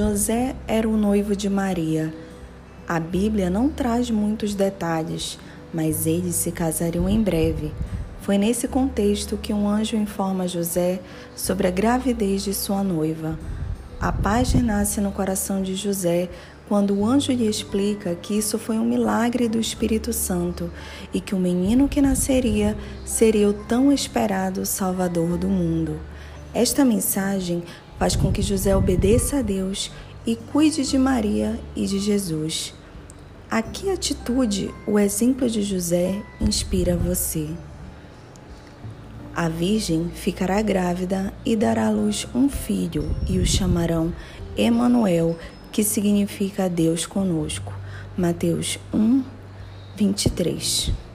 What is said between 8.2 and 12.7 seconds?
Foi nesse contexto que um anjo informa José sobre a gravidez de